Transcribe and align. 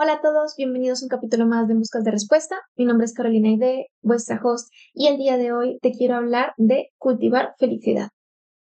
Hola 0.00 0.12
a 0.12 0.20
todos, 0.20 0.54
bienvenidos 0.56 1.02
a 1.02 1.06
un 1.06 1.08
capítulo 1.08 1.44
más 1.44 1.66
de 1.66 1.74
Buscas 1.74 2.04
de 2.04 2.12
Respuesta. 2.12 2.54
Mi 2.76 2.84
nombre 2.84 3.04
es 3.04 3.12
Carolina 3.12 3.48
Ide, 3.48 3.88
vuestra 4.00 4.40
host, 4.40 4.72
y 4.94 5.08
el 5.08 5.16
día 5.16 5.36
de 5.36 5.50
hoy 5.50 5.76
te 5.82 5.90
quiero 5.90 6.14
hablar 6.14 6.52
de 6.56 6.90
cultivar 6.98 7.54
felicidad. 7.58 8.10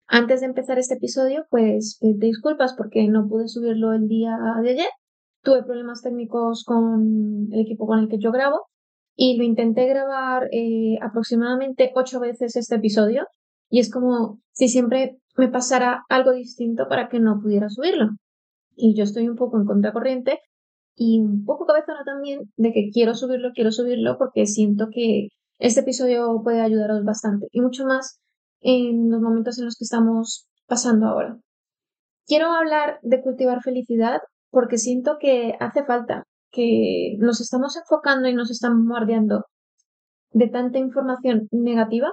Antes 0.07 0.39
de 0.39 0.47
empezar 0.47 0.79
este 0.79 0.96
episodio, 0.96 1.46
pues 1.52 1.99
te 2.02 2.15
disculpas 2.15 2.73
porque 2.76 3.07
no 3.07 3.28
pude 3.28 3.49
subirlo 3.49 3.94
el 3.94 4.07
día 4.07 4.36
de 4.63 4.71
ayer. 4.71 4.89
Tuve 5.44 5.62
problemas 5.62 6.02
técnicos 6.02 6.63
con 6.65 7.49
el 7.51 7.59
equipo 7.59 7.85
con 7.85 7.99
el 7.99 8.07
que 8.07 8.17
yo 8.17 8.31
grabo 8.31 8.65
y 9.15 9.38
lo 9.38 9.43
intenté 9.43 9.85
grabar 9.85 10.47
eh, 10.51 10.97
aproximadamente 11.03 11.91
ocho 11.93 12.19
veces 12.19 12.55
este 12.55 12.77
episodio 12.77 13.27
y 13.69 13.79
es 13.79 13.91
como 13.91 14.39
si 14.53 14.69
siempre 14.69 15.19
me 15.38 15.49
pasara 15.49 16.03
algo 16.09 16.31
distinto 16.31 16.88
para 16.89 17.09
que 17.09 17.19
no 17.19 17.39
pudiera 17.43 17.69
subirlo. 17.69 18.09
Y 18.75 18.95
yo 18.95 19.03
estoy 19.03 19.29
un 19.29 19.35
poco 19.35 19.59
en 19.59 19.67
contracorriente 19.67 20.39
y 20.96 21.20
un 21.21 21.46
poco 21.46 21.66
cabezona 21.66 22.04
también 22.05 22.52
de 22.58 22.71
que 22.73 22.90
quiero 22.91 23.16
subirlo, 23.16 23.52
quiero 23.54 23.72
subirlo 23.72 24.18
porque 24.18 24.45
siento 24.45 24.88
que 24.94 25.27
este 25.59 25.82
episodio 25.82 26.41
puede 26.44 26.62
ayudaros 26.62 27.04
bastante 27.04 27.48
y 27.52 27.62
mucho 27.62 27.86
más 27.86 28.20
en 28.62 29.09
los 29.09 29.22
momentos 29.22 29.59
en 29.59 29.66
los 29.66 29.76
que 29.77 29.85
estamos 29.85 30.48
pasando 30.68 31.08
ahora. 31.08 31.38
Quiero 32.26 32.52
hablar 32.52 32.99
de 33.02 33.22
cultivar 33.22 33.62
felicidad 33.62 34.22
porque 34.49 34.77
siento 34.77 35.18
que 35.20 35.55
hace 35.59 35.84
falta, 35.84 36.23
que 36.52 37.16
nos 37.20 37.41
estamos 37.41 37.76
enfocando 37.77 38.27
y 38.27 38.34
nos 38.34 38.52
estamos 38.52 38.80
bombardeando 38.80 39.46
de 40.32 40.48
tanta 40.48 40.77
información 40.80 41.48
negativa 41.52 42.12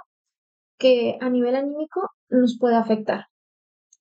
que 0.78 1.18
a 1.20 1.28
nivel 1.28 1.56
anímico 1.56 2.10
nos 2.28 2.56
puede 2.58 2.76
afectar. 2.76 3.26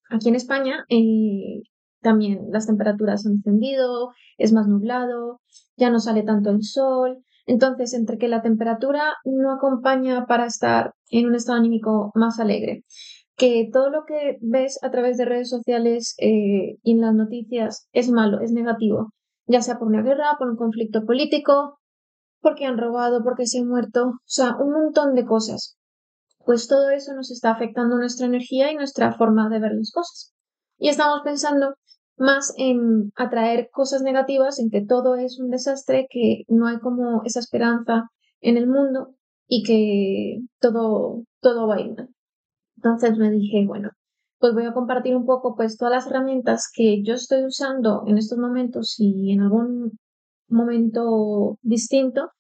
Aquí 0.09 0.29
en 0.29 0.35
España 0.35 0.85
eh, 0.89 1.61
también 2.01 2.47
las 2.51 2.67
temperaturas 2.67 3.25
han 3.25 3.37
descendido, 3.37 4.11
es 4.37 4.53
más 4.53 4.67
nublado, 4.67 5.41
ya 5.75 5.89
no 5.89 5.99
sale 5.99 6.23
tanto 6.23 6.49
el 6.49 6.63
sol. 6.63 7.23
Entonces, 7.45 7.93
entre 7.93 8.17
que 8.17 8.27
la 8.27 8.41
temperatura 8.41 9.15
no 9.23 9.53
acompaña 9.53 10.25
para 10.25 10.45
estar 10.45 10.93
en 11.09 11.27
un 11.27 11.35
estado 11.35 11.57
anímico 11.57 12.11
más 12.13 12.39
alegre, 12.39 12.83
que 13.37 13.69
todo 13.71 13.89
lo 13.89 14.03
que 14.05 14.37
ves 14.41 14.79
a 14.83 14.91
través 14.91 15.17
de 15.17 15.25
redes 15.25 15.49
sociales 15.49 16.15
eh, 16.17 16.77
y 16.81 16.91
en 16.91 17.01
las 17.01 17.13
noticias 17.13 17.87
es 17.93 18.09
malo, 18.09 18.41
es 18.41 18.51
negativo, 18.51 19.13
ya 19.45 19.61
sea 19.61 19.77
por 19.77 19.87
una 19.87 20.01
guerra, 20.01 20.35
por 20.37 20.49
un 20.49 20.57
conflicto 20.57 21.05
político, 21.05 21.79
porque 22.41 22.65
han 22.65 22.77
robado, 22.77 23.23
porque 23.23 23.45
se 23.45 23.59
han 23.59 23.67
muerto, 23.67 24.07
o 24.07 24.19
sea, 24.25 24.55
un 24.57 24.71
montón 24.71 25.15
de 25.15 25.25
cosas. 25.25 25.77
Pues 26.45 26.67
todo 26.67 26.89
eso 26.89 27.13
nos 27.13 27.31
está 27.31 27.51
afectando 27.51 27.97
nuestra 27.97 28.25
energía 28.25 28.71
y 28.71 28.75
nuestra 28.75 29.13
forma 29.13 29.49
de 29.49 29.59
ver 29.59 29.73
las 29.73 29.91
cosas. 29.91 30.33
Y 30.77 30.89
estamos 30.89 31.21
pensando 31.23 31.75
más 32.17 32.53
en 32.57 33.11
atraer 33.15 33.69
cosas 33.71 34.01
negativas, 34.01 34.59
en 34.59 34.69
que 34.69 34.85
todo 34.85 35.15
es 35.15 35.39
un 35.39 35.49
desastre, 35.49 36.07
que 36.09 36.43
no 36.47 36.67
hay 36.67 36.79
como 36.79 37.23
esa 37.25 37.39
esperanza 37.39 38.09
en 38.41 38.57
el 38.57 38.67
mundo 38.67 39.15
y 39.47 39.63
que 39.63 40.39
todo, 40.59 41.23
todo 41.41 41.67
va 41.67 41.75
a 41.75 41.81
ir 41.81 41.95
mal. 41.95 42.09
Entonces 42.77 43.17
me 43.17 43.31
dije, 43.31 43.65
bueno, 43.67 43.91
pues 44.39 44.53
voy 44.53 44.65
a 44.65 44.73
compartir 44.73 45.15
un 45.15 45.25
poco 45.25 45.55
pues 45.55 45.77
todas 45.77 45.93
las 45.93 46.07
herramientas 46.07 46.69
que 46.73 47.03
yo 47.03 47.15
estoy 47.15 47.45
usando 47.45 48.03
en 48.07 48.17
estos 48.17 48.37
momentos 48.37 48.95
y 48.99 49.31
en 49.33 49.41
algún 49.41 49.97
momento 50.47 51.57
distinto 51.61 52.31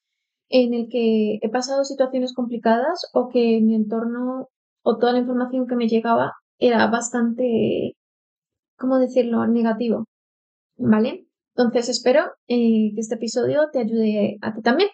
en 0.49 0.73
el 0.73 0.87
que 0.89 1.39
he 1.41 1.49
pasado 1.49 1.83
situaciones 1.83 2.33
complicadas 2.33 3.09
o 3.13 3.29
que 3.29 3.59
mi 3.61 3.75
entorno 3.75 4.49
o 4.83 4.97
toda 4.97 5.13
la 5.13 5.19
información 5.19 5.67
que 5.67 5.75
me 5.75 5.87
llegaba 5.87 6.33
era 6.59 6.87
bastante 6.87 7.96
¿cómo 8.77 8.97
decirlo?, 8.99 9.45
negativo. 9.47 10.05
¿Vale? 10.77 11.27
Entonces 11.55 11.89
espero 11.89 12.21
eh, 12.47 12.91
que 12.93 12.99
este 13.01 13.15
episodio 13.15 13.69
te 13.71 13.79
ayude 13.79 14.37
a 14.41 14.53
ti 14.53 14.61
también. 14.61 14.89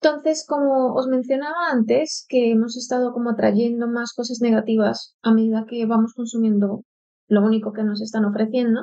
Entonces, 0.00 0.44
como 0.46 0.94
os 0.94 1.06
mencionaba 1.06 1.70
antes, 1.70 2.26
que 2.28 2.50
hemos 2.50 2.76
estado 2.76 3.12
como 3.12 3.30
atrayendo 3.30 3.86
más 3.88 4.12
cosas 4.14 4.40
negativas 4.40 5.16
a 5.22 5.32
medida 5.32 5.64
que 5.68 5.86
vamos 5.86 6.12
consumiendo 6.14 6.82
lo 7.28 7.42
único 7.42 7.72
que 7.72 7.84
nos 7.84 8.02
están 8.02 8.24
ofreciendo, 8.24 8.82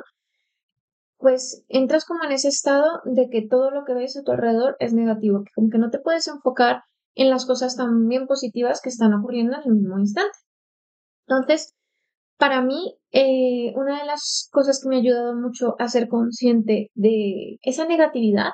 pues 1.18 1.64
entras 1.68 2.04
como 2.04 2.24
en 2.24 2.32
ese 2.32 2.48
estado 2.48 3.00
de 3.04 3.28
que 3.30 3.46
todo 3.46 3.70
lo 3.70 3.84
que 3.84 3.94
ves 3.94 4.16
a 4.16 4.22
tu 4.22 4.32
alrededor 4.32 4.76
es 4.80 4.92
negativo, 4.92 5.44
que 5.44 5.52
como 5.54 5.70
que 5.70 5.78
no 5.78 5.90
te 5.90 6.00
puedes 6.00 6.26
enfocar 6.26 6.82
en 7.14 7.30
las 7.30 7.46
cosas 7.46 7.76
tan 7.76 8.08
bien 8.08 8.26
positivas 8.26 8.80
que 8.82 8.88
están 8.88 9.14
ocurriendo 9.14 9.56
en 9.56 9.62
el 9.64 9.74
mismo 9.78 9.98
instante. 9.98 10.36
Entonces, 11.28 11.74
para 12.42 12.60
mí, 12.60 12.96
eh, 13.12 13.72
una 13.76 14.00
de 14.00 14.04
las 14.04 14.48
cosas 14.50 14.80
que 14.82 14.88
me 14.88 14.96
ha 14.96 14.98
ayudado 14.98 15.36
mucho 15.36 15.76
a 15.78 15.86
ser 15.86 16.08
consciente 16.08 16.90
de 16.96 17.60
esa 17.62 17.86
negatividad 17.86 18.50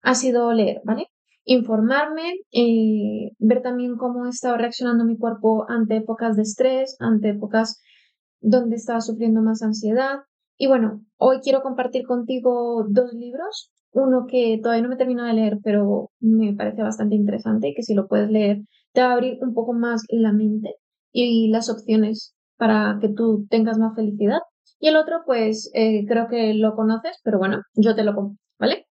ha 0.00 0.14
sido 0.14 0.52
leer, 0.52 0.80
¿vale? 0.84 1.08
Informarme, 1.44 2.34
eh, 2.52 3.32
ver 3.40 3.60
también 3.62 3.96
cómo 3.96 4.26
estaba 4.26 4.58
reaccionando 4.58 5.04
mi 5.04 5.18
cuerpo 5.18 5.66
ante 5.68 5.96
épocas 5.96 6.36
de 6.36 6.42
estrés, 6.42 6.94
ante 7.00 7.30
épocas 7.30 7.80
donde 8.38 8.76
estaba 8.76 9.00
sufriendo 9.00 9.42
más 9.42 9.60
ansiedad. 9.62 10.20
Y 10.56 10.68
bueno, 10.68 11.04
hoy 11.16 11.40
quiero 11.42 11.62
compartir 11.62 12.06
contigo 12.06 12.86
dos 12.88 13.12
libros. 13.12 13.72
Uno 13.90 14.26
que 14.28 14.60
todavía 14.62 14.84
no 14.84 14.88
me 14.88 14.96
termino 14.96 15.24
de 15.24 15.32
leer, 15.32 15.58
pero 15.64 16.12
me 16.20 16.54
parece 16.54 16.82
bastante 16.82 17.16
interesante 17.16 17.70
y 17.70 17.74
que 17.74 17.82
si 17.82 17.94
lo 17.94 18.06
puedes 18.06 18.30
leer 18.30 18.58
te 18.92 19.00
va 19.00 19.08
a 19.08 19.12
abrir 19.14 19.38
un 19.40 19.52
poco 19.52 19.72
más 19.72 20.04
la 20.10 20.32
mente 20.32 20.76
y 21.10 21.48
las 21.48 21.68
opciones 21.68 22.36
para 22.62 22.98
que 23.00 23.08
tú 23.08 23.44
tengas 23.50 23.76
más 23.76 23.96
felicidad. 23.96 24.38
Y 24.78 24.86
el 24.86 24.94
otro, 24.94 25.22
pues 25.26 25.68
eh, 25.74 26.04
creo 26.06 26.28
que 26.28 26.54
lo 26.54 26.76
conoces, 26.76 27.18
pero 27.24 27.40
bueno, 27.40 27.62
yo 27.74 27.96
te 27.96 28.04
lo 28.04 28.14
pongo, 28.14 28.36
¿vale? 28.56 28.86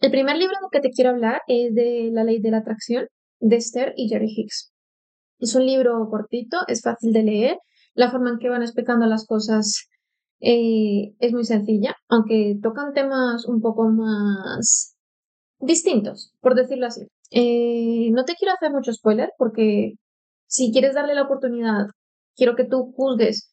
El 0.00 0.10
primer 0.10 0.36
libro 0.36 0.54
que 0.70 0.80
te 0.80 0.90
quiero 0.90 1.12
hablar 1.12 1.40
es 1.46 1.74
de 1.74 2.10
La 2.12 2.24
ley 2.24 2.42
de 2.42 2.50
la 2.50 2.58
atracción 2.58 3.06
de 3.40 3.56
Esther 3.56 3.94
y 3.96 4.10
Jerry 4.10 4.28
Hicks. 4.36 4.70
Es 5.38 5.54
un 5.54 5.64
libro 5.64 6.10
cortito, 6.10 6.58
es 6.66 6.82
fácil 6.82 7.14
de 7.14 7.22
leer, 7.22 7.56
la 7.94 8.10
forma 8.10 8.28
en 8.28 8.38
que 8.38 8.50
van 8.50 8.60
explicando 8.60 9.06
las 9.06 9.24
cosas 9.24 9.88
eh, 10.40 11.14
es 11.20 11.32
muy 11.32 11.44
sencilla, 11.44 11.96
aunque 12.10 12.58
tocan 12.62 12.92
temas 12.92 13.46
un 13.46 13.62
poco 13.62 13.88
más 13.88 14.94
distintos, 15.58 16.34
por 16.42 16.54
decirlo 16.54 16.86
así. 16.86 17.06
Eh, 17.30 18.10
no 18.12 18.26
te 18.26 18.34
quiero 18.34 18.52
hacer 18.52 18.72
mucho 18.72 18.92
spoiler 18.92 19.30
porque 19.38 19.94
si 20.46 20.70
quieres 20.70 20.94
darle 20.94 21.14
la 21.14 21.22
oportunidad 21.22 21.86
quiero 22.38 22.56
que 22.56 22.64
tú 22.64 22.94
juzgues 22.96 23.52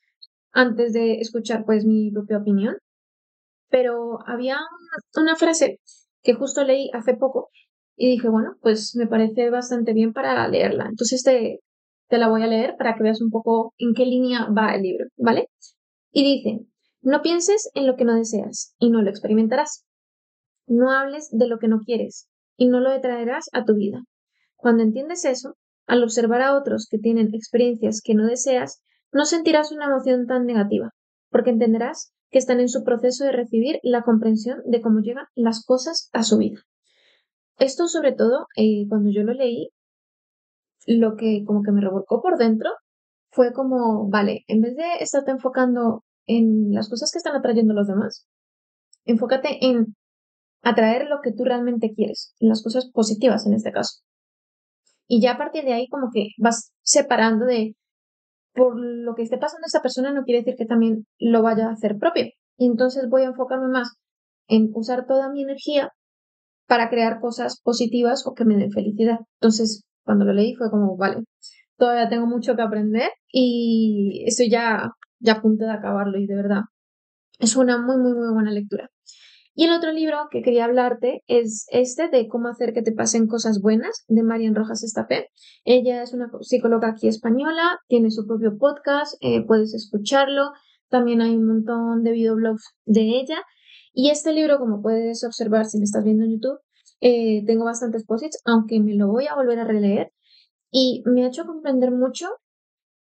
antes 0.53 0.94
de 0.94 1.16
escuchar 1.16 1.66
pues 1.66 1.84
mi 1.85 2.12
propia 2.12 2.38
opinión. 2.38 2.78
Pero 3.69 4.19
había 4.25 4.59
una, 5.18 5.35
frase 5.35 5.79
que 6.22 6.34
justo 6.35 6.63
leí 6.63 6.90
hace 6.94 7.16
poco 7.16 7.50
y 7.97 8.09
dije, 8.12 8.29
bueno, 8.29 8.56
pues 8.62 8.95
me 8.95 9.07
parece 9.07 9.50
bastante 9.50 9.94
bien 9.94 10.13
para 10.13 10.47
leerla. 10.47 10.85
Entonces 10.88 11.24
te, 11.24 11.59
la 12.09 12.29
voy 12.29 12.44
a 12.44 12.47
leer 12.47 12.75
para 12.78 12.95
que 12.95 13.03
veas 13.03 13.22
un 13.22 13.31
poco 13.31 13.74
en 13.78 13.94
qué 13.94 14.06
línea 14.06 14.47
va 14.56 14.75
el 14.75 14.84
libro, 14.84 15.06
¿vale? 15.18 15.50
Y 16.12 16.24
dice, 16.24 16.66
no 17.01 17.22
pienses 17.22 17.69
en 17.74 17.88
lo 17.88 17.95
que 17.97 18.06
no 18.06 18.16
deseas 18.16 18.75
y 18.79 18.91
no 18.91 19.01
lo 19.01 19.09
experimentarás. 19.09 19.84
No 20.68 20.91
hables 20.91 21.29
de 21.31 21.47
lo 21.47 21.57
que 21.59 21.68
no 21.68 21.79
quieres 21.79 22.29
y 22.56 22.68
no 22.68 22.79
lo 22.79 23.01
traerás 23.01 23.45
a 23.51 23.66
tu 23.66 23.74
vida. 23.74 24.03
Cuando 24.56 24.84
entiendes 24.84 25.25
eso, 25.25 25.56
al 25.88 26.03
observar 26.03 26.41
a 26.41 26.56
otros 26.56 26.88
que 26.90 26.97
tienen 26.97 27.34
experiencias 27.34 28.01
que 28.03 28.16
no 28.16 28.25
deseas, 28.25 28.81
no 29.12 29.25
sentirás 29.25 29.72
una 29.72 29.85
emoción 29.85 30.25
tan 30.28 30.46
negativa, 30.46 30.91
porque 31.29 31.51
entenderás 31.51 32.13
que 32.29 32.40
están 32.40 32.59
en 32.59 32.69
su 32.69 32.84
proceso 32.84 33.23
de 33.23 33.31
recibir 33.31 33.79
la 33.84 34.01
comprensión 34.01 34.62
de 34.66 34.81
cómo 34.81 35.00
llegan 35.00 35.25
las 35.35 35.63
cosas 35.63 36.09
a 36.13 36.24
su 36.24 36.38
vida. 36.38 36.59
Esto 37.57 37.88
sobre 37.88 38.12
todo, 38.12 38.47
eh, 38.57 38.85
cuando 38.90 39.09
yo 39.12 39.24
lo 39.24 39.34
leí, 39.34 39.69
lo 40.88 41.16
que 41.16 41.44
como 41.45 41.63
que 41.63 41.72
me 41.72 41.81
revolcó 41.81 42.22
por 42.22 42.38
dentro 42.38 42.69
fue 43.31 43.53
como, 43.53 44.09
vale, 44.09 44.44
en 44.47 44.62
vez 44.62 44.75
de 44.75 44.84
estarte 45.00 45.31
enfocando 45.31 46.03
en 46.25 46.74
las 46.74 46.90
cosas 46.90 47.12
que 47.12 47.18
están 47.18 47.35
atrayendo 47.35 47.74
los 47.74 47.88
demás, 47.88 48.28
enfócate 49.06 49.66
en 49.66 49.95
atraer 50.62 51.07
lo 51.07 51.22
que 51.22 51.31
tú 51.31 51.44
realmente 51.44 51.94
quieres, 51.95 52.33
en 52.39 52.50
las 52.50 52.63
cosas 52.63 52.89
positivas 52.92 53.45
en 53.45 53.54
este 53.54 53.71
caso. 53.71 54.01
Y 55.07 55.22
ya 55.22 55.34
a 55.34 55.38
partir 55.38 55.63
de 55.66 55.74
ahí 55.74 55.88
como 55.88 56.10
que 56.13 56.30
vas 56.38 56.72
separando 56.84 57.46
de 57.46 57.75
por 58.54 58.75
lo 58.78 59.16
que 59.16 59.24
esté 59.24 59.38
pasando 59.38 59.66
esta 59.66 59.81
persona 59.81 60.12
no 60.12 60.24
quiere 60.24 60.40
decir 60.40 60.56
que 60.57 60.66
también 60.66 61.06
lo 61.19 61.42
vaya 61.42 61.68
a 61.68 61.74
hacer 61.74 61.98
propio. 61.98 62.25
Y 62.57 62.68
entonces 62.68 63.10
voy 63.10 63.24
a 63.24 63.28
enfocarme 63.28 63.68
más 63.68 63.96
en 64.48 64.69
usar 64.74 65.06
toda 65.06 65.30
mi 65.30 65.44
energía 65.44 65.92
para 66.68 66.90
crear 66.90 67.19
cosas 67.19 67.62
positivas 67.62 68.25
o 68.25 68.34
que 68.34 68.46
me 68.46 68.56
den 68.56 68.72
felicidad. 68.72 69.19
Entonces, 69.40 69.84
cuando 70.04 70.25
lo 70.25 70.34
leí 70.34 70.56
fue 70.56 70.69
como, 70.72 70.96
vale, 70.98 71.24
todavía 71.78 72.10
tengo 72.10 72.28
mucho 72.28 72.56
que 72.56 72.62
aprender 72.62 73.10
y 73.31 74.24
estoy 74.25 74.50
ya, 74.50 74.92
ya 75.19 75.34
a 75.34 75.42
punto 75.42 75.66
de 75.66 75.72
acabarlo 75.72 76.18
y 76.18 76.28
de 76.28 76.36
verdad 76.36 76.62
es 77.40 77.56
una 77.56 77.78
muy, 77.78 77.98
muy, 77.98 78.13
muy 78.13 78.34
buena 78.34 78.51
lectura. 78.51 78.90
Y 79.57 79.63
el 79.63 79.72
otro 79.72 79.94
libro 79.94 80.28
que 80.30 80.42
quería 80.42 80.66
hablarte 80.66 81.24
es 81.28 81.66
este 81.69 82.10
de 82.10 82.28
cómo 82.28 82.50
hacer 82.50 82.74
que 82.74 82.81
te 82.81 82.92
pasen 82.92 83.28
cosas 83.28 83.62
buenas 83.62 84.04
de 84.10 84.22
Marian 84.22 84.54
Rojas 84.54 84.84
Estapé. 84.84 85.30
Ella 85.63 86.04
es 86.04 86.13
una 86.13 86.30
psicóloga 86.42 86.90
aquí 86.90 87.07
española, 87.07 87.80
tiene 87.88 88.12
su 88.12 88.28
propio 88.28 88.57
podcast, 88.57 89.16
eh, 89.22 89.46
puedes 89.48 89.74
escucharlo. 89.74 90.52
También 90.90 91.22
hay 91.22 91.38
un 91.38 91.48
montón 91.48 92.04
de 92.04 92.12
videoblogs 92.12 92.75
de 92.84 93.18
ella. 93.18 93.38
Y 93.94 94.10
este 94.10 94.34
libro, 94.34 94.60
como 94.60 94.81
puedes 94.81 95.24
observar 95.24 95.66
si 95.66 95.78
me 95.78 95.86
estás 95.86 96.04
viendo 96.04 96.25
en 96.25 96.34
YouTube, 96.34 96.60
eh, 97.00 97.46
tengo 97.46 97.63
bastantes 97.63 98.06
posits, 98.06 98.42
aunque 98.44 98.81
me 98.81 98.96
lo 98.96 99.08
voy 99.08 99.28
a 99.28 99.36
volver 99.36 99.60
a 99.60 99.63
releer 99.63 100.12
y 100.69 101.01
me 101.06 101.24
ha 101.24 101.28
hecho 101.28 101.46
comprender 101.46 101.92
mucho 101.92 102.28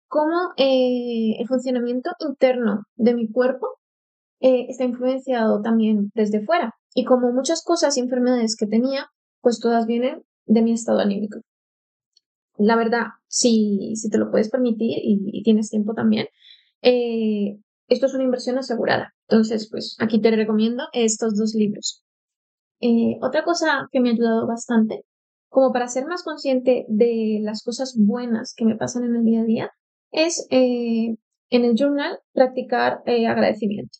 cómo 0.07 0.53
eh, 0.57 1.37
el 1.39 1.47
funcionamiento 1.47 2.11
interno 2.19 2.83
de 2.95 3.15
mi 3.15 3.31
cuerpo 3.31 3.67
eh, 4.45 4.67
está 4.69 4.83
influenciado 4.83 5.61
también 5.61 6.11
desde 6.13 6.45
fuera 6.45 6.75
y 6.93 7.03
como 7.05 7.31
muchas 7.31 7.63
cosas 7.63 7.97
y 7.97 8.01
enfermedades 8.01 8.55
que 8.55 8.67
tenía, 8.67 9.07
pues 9.41 9.59
todas 9.59 9.85
vienen 9.85 10.23
de 10.45 10.61
mi 10.61 10.71
estado 10.71 10.99
anímico. 10.99 11.39
La 12.57 12.75
verdad, 12.75 13.07
si, 13.27 13.95
si 13.95 14.09
te 14.09 14.17
lo 14.17 14.31
puedes 14.31 14.49
permitir 14.49 14.97
y, 15.01 15.43
tienes 15.43 15.69
tiempo 15.69 15.93
también, 15.93 16.27
esto 16.81 18.05
es 18.05 18.13
una 18.13 18.23
inversión 18.23 18.57
asegurada. 18.57 19.13
Entonces, 19.27 19.67
pues 19.69 19.95
aquí 19.99 20.21
te 20.21 20.31
recomiendo 20.31 20.85
estos 20.93 21.35
dos 21.35 21.53
libros. 21.55 22.03
Eh, 22.81 23.17
otra 23.21 23.43
cosa 23.43 23.87
que 23.91 23.99
me 23.99 24.09
ha 24.09 24.13
ayudado 24.13 24.47
bastante, 24.47 25.05
como 25.49 25.71
para 25.71 25.87
ser 25.87 26.05
más 26.05 26.23
consciente 26.23 26.85
de 26.87 27.39
las 27.41 27.63
cosas 27.63 27.95
buenas 27.97 28.53
que 28.55 28.65
me 28.65 28.75
pasan 28.75 29.03
en 29.05 29.15
el 29.15 29.23
día 29.23 29.41
a 29.41 29.45
día, 29.45 29.71
es 30.11 30.47
eh, 30.51 31.15
en 31.49 31.65
el 31.65 31.75
journal 31.75 32.19
practicar 32.33 33.01
eh, 33.05 33.27
agradecimiento. 33.27 33.99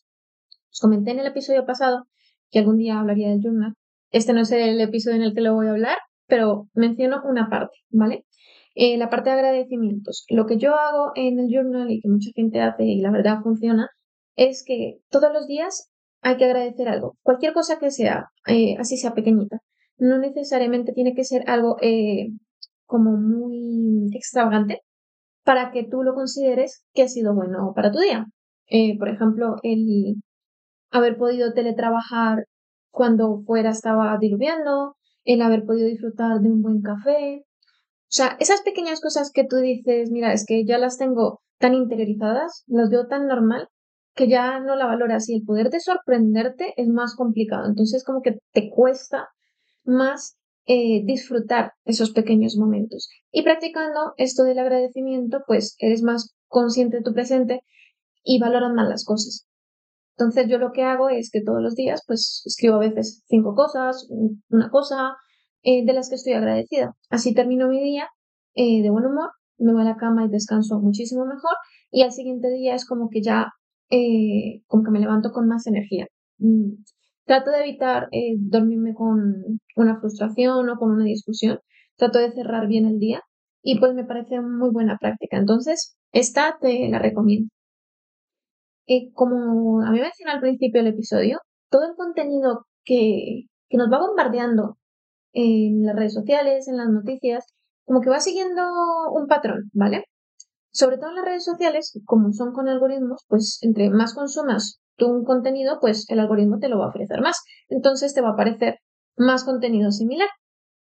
Os 0.76 0.80
comenté 0.80 1.12
en 1.12 1.20
el 1.20 1.26
episodio 1.26 1.64
pasado 1.64 2.06
que 2.50 2.58
algún 2.58 2.76
día 2.76 3.00
hablaría 3.00 3.30
del 3.30 3.40
journal. 3.42 3.72
Este 4.10 4.34
no 4.34 4.42
es 4.42 4.52
el 4.52 4.78
episodio 4.78 5.16
en 5.16 5.22
el 5.22 5.32
que 5.34 5.40
lo 5.40 5.54
voy 5.54 5.68
a 5.68 5.70
hablar, 5.70 5.96
pero 6.26 6.68
menciono 6.74 7.22
una 7.24 7.48
parte, 7.48 7.78
¿vale? 7.88 8.26
la 8.74 9.08
parte 9.08 9.30
de 9.30 9.36
agradecimientos. 9.36 10.26
Lo 10.28 10.44
que 10.44 10.58
yo 10.58 10.74
hago 10.74 11.12
en 11.14 11.38
el 11.38 11.48
journal 11.48 11.90
y 11.90 12.02
que 12.02 12.10
mucha 12.10 12.28
gente 12.34 12.60
hace 12.60 12.84
y 12.84 13.00
la 13.00 13.10
verdad 13.10 13.40
funciona 13.42 13.88
es 14.36 14.64
que 14.66 14.98
todos 15.08 15.32
los 15.32 15.46
días 15.46 15.90
hay 16.20 16.36
que 16.36 16.44
agradecer 16.44 16.90
algo, 16.90 17.16
cualquier 17.22 17.54
cosa 17.54 17.78
que 17.78 17.90
sea, 17.90 18.26
eh, 18.46 18.76
así 18.78 18.98
sea 18.98 19.14
pequeñita. 19.14 19.60
No 19.96 20.18
necesariamente 20.18 20.92
tiene 20.92 21.14
que 21.14 21.24
ser 21.24 21.48
algo 21.48 21.78
eh, 21.80 22.28
como 22.84 23.16
muy 23.16 24.10
extravagante 24.14 24.82
para 25.42 25.70
que 25.70 25.84
tú 25.84 26.02
lo 26.02 26.12
consideres 26.12 26.84
que 26.92 27.04
ha 27.04 27.08
sido 27.08 27.34
bueno 27.34 27.72
para 27.74 27.90
tu 27.90 27.98
día. 27.98 28.26
Eh, 28.68 28.98
por 28.98 29.08
ejemplo, 29.08 29.54
el 29.62 30.16
haber 30.90 31.16
podido 31.16 31.52
teletrabajar 31.52 32.46
cuando 32.90 33.42
fuera 33.44 33.70
estaba 33.70 34.16
diluviando, 34.18 34.96
el 35.24 35.42
haber 35.42 35.64
podido 35.64 35.88
disfrutar 35.88 36.40
de 36.40 36.50
un 36.50 36.62
buen 36.62 36.80
café. 36.80 37.44
O 37.44 38.12
sea, 38.16 38.36
esas 38.40 38.62
pequeñas 38.62 39.00
cosas 39.00 39.30
que 39.32 39.44
tú 39.44 39.56
dices, 39.56 40.10
mira, 40.10 40.32
es 40.32 40.46
que 40.46 40.64
ya 40.64 40.78
las 40.78 40.96
tengo 40.96 41.40
tan 41.58 41.74
interiorizadas, 41.74 42.64
las 42.66 42.88
veo 42.90 43.06
tan 43.06 43.26
normal, 43.26 43.68
que 44.14 44.28
ya 44.28 44.60
no 44.60 44.76
la 44.76 44.86
valoras 44.86 45.28
y 45.28 45.34
el 45.36 45.44
poder 45.44 45.70
de 45.70 45.80
sorprenderte 45.80 46.72
es 46.76 46.88
más 46.88 47.14
complicado. 47.14 47.66
Entonces 47.68 48.02
como 48.02 48.22
que 48.22 48.38
te 48.52 48.70
cuesta 48.70 49.28
más 49.84 50.38
eh, 50.66 51.02
disfrutar 51.04 51.72
esos 51.84 52.12
pequeños 52.12 52.56
momentos. 52.56 53.08
Y 53.30 53.42
practicando 53.42 54.14
esto 54.16 54.44
del 54.44 54.58
agradecimiento, 54.58 55.42
pues 55.46 55.76
eres 55.78 56.02
más 56.02 56.34
consciente 56.48 56.96
de 56.98 57.02
tu 57.02 57.12
presente 57.12 57.60
y 58.24 58.40
valoras 58.40 58.72
más 58.72 58.88
las 58.88 59.04
cosas. 59.04 59.46
Entonces 60.18 60.48
yo 60.48 60.58
lo 60.58 60.72
que 60.72 60.82
hago 60.82 61.08
es 61.08 61.30
que 61.30 61.42
todos 61.42 61.60
los 61.62 61.74
días 61.74 62.02
pues 62.06 62.42
escribo 62.46 62.76
a 62.76 62.80
veces 62.80 63.22
cinco 63.26 63.54
cosas, 63.54 64.08
una 64.48 64.70
cosa 64.70 65.16
eh, 65.62 65.84
de 65.84 65.92
las 65.92 66.08
que 66.08 66.14
estoy 66.16 66.32
agradecida. 66.32 66.94
Así 67.10 67.34
termino 67.34 67.68
mi 67.68 67.82
día 67.82 68.08
eh, 68.54 68.82
de 68.82 68.90
buen 68.90 69.04
humor, 69.06 69.30
me 69.58 69.72
voy 69.72 69.82
a 69.82 69.84
la 69.84 69.96
cama 69.96 70.24
y 70.24 70.28
descanso 70.28 70.80
muchísimo 70.80 71.26
mejor 71.26 71.56
y 71.90 72.02
al 72.02 72.12
siguiente 72.12 72.48
día 72.50 72.74
es 72.74 72.86
como 72.86 73.08
que 73.10 73.22
ya 73.22 73.52
eh, 73.90 74.62
como 74.66 74.84
que 74.84 74.90
me 74.90 75.00
levanto 75.00 75.32
con 75.32 75.48
más 75.48 75.66
energía. 75.66 76.06
Mm, 76.38 76.82
trato 77.24 77.50
de 77.50 77.60
evitar 77.60 78.08
eh, 78.12 78.36
dormirme 78.38 78.94
con 78.94 79.60
una 79.76 80.00
frustración 80.00 80.68
o 80.68 80.76
con 80.76 80.92
una 80.92 81.04
discusión. 81.04 81.60
Trato 81.96 82.18
de 82.18 82.32
cerrar 82.32 82.68
bien 82.68 82.86
el 82.86 82.98
día 82.98 83.22
y 83.62 83.78
pues 83.78 83.94
me 83.94 84.04
parece 84.04 84.40
muy 84.40 84.70
buena 84.70 84.98
práctica. 84.98 85.36
Entonces, 85.38 85.96
esta 86.12 86.58
te 86.60 86.88
la 86.88 86.98
recomiendo. 86.98 87.48
Eh, 88.86 89.10
como 89.12 89.80
a 89.82 89.90
mí 89.90 89.98
me 89.98 90.04
mencioné 90.04 90.32
al 90.32 90.40
principio 90.40 90.82
del 90.82 90.92
episodio, 90.92 91.40
todo 91.70 91.84
el 91.84 91.96
contenido 91.96 92.66
que, 92.84 93.46
que 93.68 93.76
nos 93.76 93.90
va 93.90 93.98
bombardeando 93.98 94.78
en 95.32 95.84
las 95.84 95.96
redes 95.96 96.14
sociales, 96.14 96.68
en 96.68 96.76
las 96.76 96.88
noticias, 96.88 97.44
como 97.84 98.00
que 98.00 98.10
va 98.10 98.20
siguiendo 98.20 98.62
un 99.12 99.26
patrón, 99.26 99.70
¿vale? 99.72 100.04
Sobre 100.72 100.98
todo 100.98 101.10
en 101.10 101.16
las 101.16 101.24
redes 101.24 101.44
sociales, 101.44 101.98
como 102.04 102.32
son 102.32 102.52
con 102.52 102.68
algoritmos, 102.68 103.24
pues 103.28 103.58
entre 103.62 103.90
más 103.90 104.14
consumas 104.14 104.80
tú 104.96 105.08
un 105.08 105.24
contenido, 105.24 105.78
pues 105.80 106.08
el 106.08 106.20
algoritmo 106.20 106.58
te 106.58 106.68
lo 106.68 106.78
va 106.78 106.86
a 106.86 106.88
ofrecer 106.88 107.20
más. 107.20 107.42
Entonces 107.68 108.14
te 108.14 108.20
va 108.20 108.30
a 108.30 108.32
aparecer 108.32 108.76
más 109.16 109.44
contenido 109.44 109.90
similar. 109.92 110.28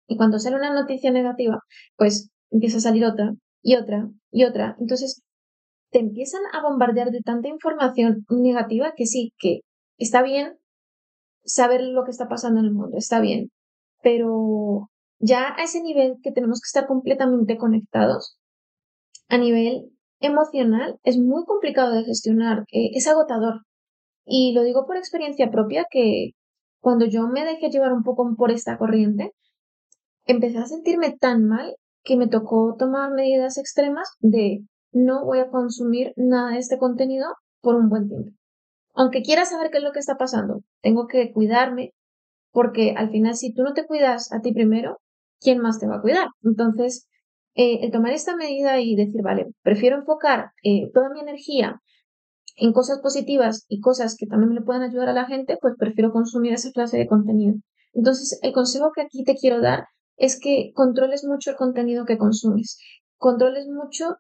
Y 0.08 0.18
cuando 0.18 0.40
sale 0.40 0.58
una 0.58 0.74
noticia 0.74 1.12
negativa, 1.12 1.60
pues 1.98 2.30
empieza 2.52 2.78
a 2.78 2.82
salir 2.82 3.06
otra 3.06 3.34
y 3.62 3.76
otra 3.76 4.10
y 4.32 4.44
otra. 4.44 4.76
Entonces 4.80 5.22
te 5.94 6.00
empiezan 6.00 6.42
a 6.52 6.62
bombardear 6.62 7.12
de 7.12 7.22
tanta 7.22 7.48
información 7.48 8.26
negativa 8.30 8.94
que 8.98 9.06
sí, 9.06 9.32
que 9.38 9.60
está 9.98 10.24
bien 10.24 10.58
saber 11.46 11.82
lo 11.82 12.04
que 12.04 12.12
está 12.12 12.28
pasando 12.28 12.60
en 12.60 12.66
el 12.66 12.74
mundo, 12.74 12.98
está 12.98 13.22
bien. 13.22 13.52
Pero 14.02 14.90
ya 15.20 15.56
a 15.56 15.64
ese 15.64 15.82
nivel 15.82 16.16
que 16.24 16.32
tenemos 16.32 16.60
que 16.60 16.68
estar 16.68 16.88
completamente 16.88 17.58
conectados, 17.58 18.38
a 19.30 19.38
nivel 19.38 19.92
emocional 20.20 21.00
es 21.04 21.18
muy 21.20 21.46
complicado 21.46 21.94
de 21.94 22.06
gestionar, 22.06 22.66
eh, 22.72 22.90
es 22.96 23.08
agotador. 23.08 23.62
Y 24.26 24.54
lo 24.54 24.64
digo 24.64 24.86
por 24.88 24.98
experiencia 24.98 25.52
propia 25.52 25.86
que 25.90 26.32
cuando 26.82 27.06
yo 27.06 27.28
me 27.28 27.46
dejé 27.46 27.70
llevar 27.70 27.94
un 27.94 28.04
poco 28.04 28.34
por 28.36 28.52
esta 28.52 28.78
corriente, 28.78 29.32
empecé 30.26 30.58
a 30.58 30.66
sentirme 30.66 31.16
tan 31.18 31.46
mal 31.46 31.76
que 32.04 32.18
me 32.18 32.28
tocó 32.28 32.76
tomar 32.78 33.12
medidas 33.12 33.58
extremas 33.58 34.10
de 34.20 34.66
no 34.94 35.26
voy 35.26 35.40
a 35.40 35.50
consumir 35.50 36.14
nada 36.16 36.52
de 36.52 36.60
este 36.60 36.78
contenido 36.78 37.28
por 37.62 37.76
un 37.76 37.90
buen 37.90 38.08
tiempo. 38.08 38.32
Aunque 38.94 39.24
quiera 39.24 39.46
saber 39.46 39.72
qué 39.72 39.78
es 39.80 39.84
lo 39.84 39.92
que 39.92 40.00
está 40.00 40.16
pasando, 40.16 40.62
tengo 40.82 41.08
que 41.08 41.32
cuidarme 41.34 41.94
porque 42.52 42.94
al 42.96 43.10
final 43.10 43.36
si 43.36 43.54
tú 43.54 43.64
no 43.64 43.74
te 43.74 43.86
cuidas 43.86 44.32
a 44.32 44.42
ti 44.42 44.54
primero, 44.54 45.00
¿quién 45.40 45.60
más 45.60 45.80
te 45.80 45.88
va 45.88 45.98
a 45.98 46.02
cuidar? 46.02 46.28
Entonces, 46.44 47.08
eh, 47.56 47.80
el 47.82 47.92
tomar 47.92 48.14
esta 48.14 48.36
medida 48.36 48.80
y 48.80 48.96
decir, 48.96 49.22
vale, 49.24 49.48
prefiero 49.64 49.98
enfocar 49.98 50.52
eh, 50.64 50.92
toda 50.94 51.10
mi 51.10 51.20
energía 51.20 51.82
en 52.56 52.72
cosas 52.72 53.00
positivas 53.00 53.66
y 53.68 53.80
cosas 53.80 54.16
que 54.18 54.28
también 54.28 54.50
me 54.50 54.56
le 54.56 54.62
puedan 54.62 54.84
ayudar 54.84 55.10
a 55.10 55.14
la 55.14 55.26
gente, 55.26 55.58
pues 55.60 55.74
prefiero 55.78 56.12
consumir 56.12 56.54
esa 56.54 56.72
clase 56.72 56.98
de 56.98 57.08
contenido. 57.08 57.56
Entonces, 57.94 58.40
el 58.44 58.54
consejo 58.54 58.92
que 58.94 59.02
aquí 59.02 59.24
te 59.24 59.36
quiero 59.36 59.62
dar 59.62 59.86
es 60.18 60.40
que 60.40 60.72
controles 60.76 61.26
mucho 61.26 61.52
el 61.52 61.58
contenido 61.58 62.06
que 62.06 62.18
consumes, 62.18 62.78
controles 63.18 63.68
mucho 63.68 64.18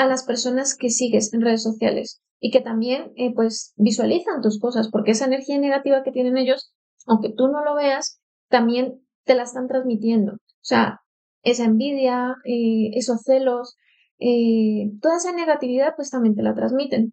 a 0.00 0.06
las 0.06 0.24
personas 0.24 0.78
que 0.78 0.88
sigues 0.88 1.34
en 1.34 1.42
redes 1.42 1.62
sociales 1.62 2.22
y 2.40 2.50
que 2.50 2.62
también 2.62 3.12
eh, 3.16 3.34
pues 3.34 3.74
visualizan 3.76 4.40
tus 4.40 4.58
cosas, 4.58 4.88
porque 4.90 5.10
esa 5.10 5.26
energía 5.26 5.58
negativa 5.58 6.02
que 6.02 6.10
tienen 6.10 6.38
ellos, 6.38 6.72
aunque 7.06 7.34
tú 7.36 7.48
no 7.48 7.62
lo 7.62 7.74
veas, 7.74 8.18
también 8.48 9.06
te 9.24 9.34
la 9.34 9.42
están 9.42 9.68
transmitiendo. 9.68 10.32
O 10.32 10.62
sea, 10.62 11.00
esa 11.42 11.66
envidia, 11.66 12.34
eh, 12.46 12.92
esos 12.94 13.24
celos, 13.24 13.76
eh, 14.18 14.90
toda 15.02 15.18
esa 15.18 15.32
negatividad 15.32 15.92
pues 15.96 16.08
también 16.08 16.34
te 16.34 16.42
la 16.42 16.54
transmiten. 16.54 17.12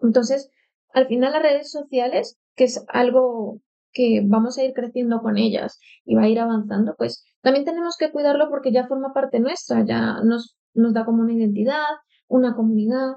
Entonces, 0.00 0.48
al 0.94 1.08
final 1.08 1.32
las 1.32 1.42
redes 1.42 1.70
sociales, 1.70 2.38
que 2.56 2.64
es 2.64 2.82
algo 2.88 3.60
que 3.92 4.22
vamos 4.26 4.56
a 4.56 4.64
ir 4.64 4.72
creciendo 4.72 5.20
con 5.20 5.36
ellas 5.36 5.78
y 6.06 6.14
va 6.14 6.22
a 6.22 6.28
ir 6.30 6.40
avanzando, 6.40 6.94
pues 6.96 7.26
también 7.42 7.66
tenemos 7.66 7.98
que 7.98 8.10
cuidarlo 8.10 8.48
porque 8.48 8.72
ya 8.72 8.86
forma 8.86 9.12
parte 9.12 9.38
nuestra, 9.38 9.84
ya 9.84 10.22
nos, 10.24 10.56
nos 10.72 10.94
da 10.94 11.04
como 11.04 11.20
una 11.20 11.34
identidad, 11.34 11.84
una 12.28 12.54
comunidad. 12.54 13.16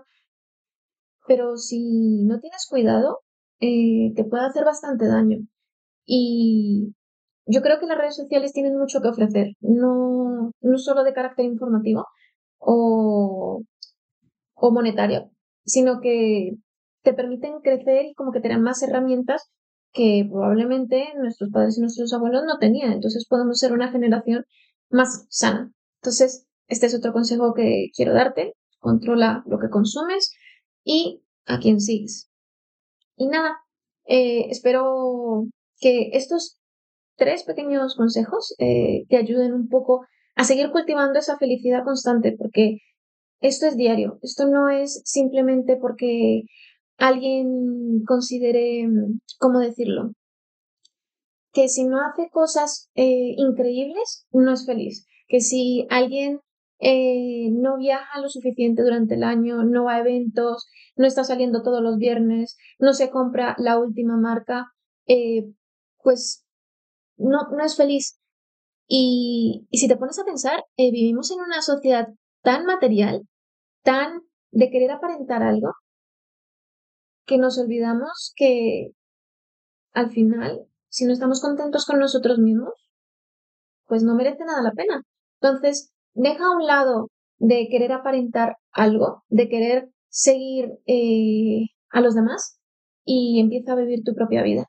Pero 1.28 1.58
si 1.58 2.24
no 2.24 2.40
tienes 2.40 2.68
cuidado, 2.70 3.20
eh, 3.60 4.14
te 4.16 4.24
puede 4.26 4.46
hacer 4.46 4.66
bastante 4.66 5.08
daño. 5.08 5.40
Y 6.06 6.94
yo 7.48 7.62
creo 7.62 7.80
que 7.80 7.88
las 7.88 7.98
redes 7.98 8.16
sociales 8.16 8.54
tienen 8.54 8.78
mucho 8.78 9.02
que 9.02 9.10
ofrecer, 9.10 9.54
no, 9.62 10.52
no 10.62 10.78
solo 10.78 11.04
de 11.04 11.14
carácter 11.14 11.46
informativo 11.46 12.06
o, 12.60 13.62
o 14.56 14.72
monetario, 14.72 15.32
sino 15.66 16.00
que 16.02 16.52
te 17.04 17.14
permiten 17.14 17.62
crecer 17.62 18.06
y 18.08 18.14
como 18.16 18.32
que 18.32 18.42
tener 18.42 18.60
más 18.60 18.82
herramientas 18.84 19.50
que 19.94 20.28
probablemente 20.30 21.06
nuestros 21.18 21.50
padres 21.52 21.78
y 21.78 21.82
nuestros 21.82 22.14
abuelos 22.14 22.44
no 22.46 22.58
tenían. 22.60 22.92
Entonces 22.92 23.26
podemos 23.30 23.60
ser 23.60 23.74
una 23.74 23.92
generación 23.92 24.44
más 24.90 25.26
sana. 25.30 25.72
Entonces, 26.02 26.46
este 26.68 26.88
es 26.88 26.96
otro 26.96 27.14
consejo 27.14 27.54
que 27.54 27.88
quiero 27.96 28.14
darte. 28.14 28.54
Controla 28.86 29.44
lo 29.48 29.58
que 29.58 29.72
consumes 29.72 30.32
y 30.84 31.24
a 31.48 31.58
quién 31.58 31.82
sigues. 31.82 32.30
Y 33.18 33.26
nada, 33.26 33.58
eh, 34.06 34.46
espero 34.52 35.48
que 35.80 36.12
estos 36.14 36.60
tres 37.16 37.42
pequeños 37.42 37.96
consejos 37.96 38.54
eh, 38.60 39.06
te 39.10 39.18
ayuden 39.18 39.54
un 39.54 39.70
poco 39.70 40.06
a 40.36 40.44
seguir 40.44 40.70
cultivando 40.70 41.18
esa 41.18 41.40
felicidad 41.40 41.84
constante, 41.84 42.36
porque 42.38 42.78
esto 43.40 43.66
es 43.66 43.76
diario, 43.76 44.20
esto 44.22 44.48
no 44.48 44.70
es 44.70 45.02
simplemente 45.04 45.78
porque 45.78 46.44
alguien 46.98 48.04
considere, 48.06 48.88
¿cómo 49.40 49.62
decirlo? 49.62 50.12
Que 51.54 51.70
si 51.70 51.86
no 51.86 52.06
hace 52.06 52.30
cosas 52.30 52.92
eh, 52.94 53.34
increíbles, 53.36 54.28
no 54.32 54.54
es 54.54 54.64
feliz. 54.64 55.08
Que 55.28 55.42
si 55.42 55.88
alguien 55.90 56.40
eh, 56.80 57.50
no 57.52 57.78
viaja 57.78 58.20
lo 58.20 58.30
suficiente 58.30 58.84
durante 58.84 59.16
el 59.16 59.24
año, 59.24 59.64
no 59.64 59.86
va 59.86 59.96
a 59.96 60.00
eventos, 60.00 60.68
no 60.96 61.06
está 61.06 61.24
saliendo 61.24 61.62
todos 61.64 61.82
los 61.82 61.98
viernes, 61.98 62.58
no 62.80 62.94
se 62.94 63.10
compra 63.10 63.56
la 63.58 63.80
última 63.80 64.18
marca, 64.18 64.68
eh, 65.08 65.46
pues 66.04 66.46
no, 67.18 67.40
es 67.64 67.76
feliz. 67.78 68.20
Y, 68.88 69.68
y, 69.72 69.80
si 69.80 69.88
te 69.88 69.98
pones 69.98 70.20
a 70.20 70.26
pensar, 70.26 70.64
vivimos 70.78 71.32
en 71.32 71.40
una 71.40 71.62
sociedad 71.62 72.08
tan 72.44 72.66
material, 72.66 73.24
tan 73.84 74.22
de 74.52 74.70
querer 74.70 74.92
aparentar 74.92 75.44
algo, 75.44 75.74
que 77.26 77.38
nos 77.38 77.58
olvidamos 77.58 78.34
que 78.36 78.92
al 79.94 80.12
final, 80.12 80.68
si 80.90 81.06
no 81.06 81.14
estamos 81.14 81.42
contentos 81.42 81.86
con 81.86 82.00
nosotros 82.00 82.38
mismos, 82.38 82.74
pues 83.88 84.04
no 84.04 84.16
merece 84.16 84.44
nada 84.46 84.62
la 84.62 84.72
pena. 84.72 85.02
Entonces, 85.42 85.94
deja 86.16 86.46
a 86.46 86.52
un 86.52 86.66
lado 86.66 87.10
de 87.38 87.68
querer 87.70 87.92
aparentar 87.92 88.58
algo, 88.72 89.24
de 89.30 89.48
querer 89.48 89.90
seguir 90.10 90.72
eh, 90.88 91.68
a 91.90 92.02
los 92.02 92.16
demás 92.16 92.60
y 93.04 93.40
empieza 93.40 93.74
a 93.74 93.76
vivir 93.76 94.04
tu 94.04 94.16
propia 94.16 94.42
vida. 94.42 94.66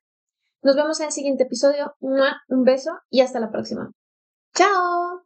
Nos 0.62 0.76
vemos 0.76 1.00
en 1.00 1.06
el 1.06 1.12
siguiente 1.12 1.44
episodio. 1.44 1.94
Un 2.00 2.64
beso 2.64 2.90
y 3.08 3.20
hasta 3.20 3.40
la 3.40 3.50
próxima. 3.50 3.92
¡Chao! 4.54 5.25